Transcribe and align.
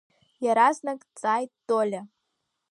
Иаразнак 0.45 0.99
дҵааит 1.07 1.51
Толиа. 1.67 2.03